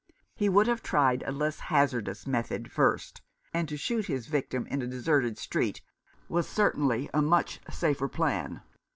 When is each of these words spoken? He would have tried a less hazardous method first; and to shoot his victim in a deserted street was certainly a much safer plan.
He 0.35 0.49
would 0.49 0.65
have 0.65 0.81
tried 0.81 1.21
a 1.27 1.31
less 1.31 1.59
hazardous 1.59 2.25
method 2.25 2.71
first; 2.71 3.21
and 3.53 3.69
to 3.69 3.77
shoot 3.77 4.07
his 4.07 4.25
victim 4.25 4.65
in 4.65 4.81
a 4.81 4.87
deserted 4.87 5.37
street 5.37 5.83
was 6.27 6.49
certainly 6.49 7.07
a 7.13 7.21
much 7.21 7.59
safer 7.69 8.07
plan. 8.07 8.63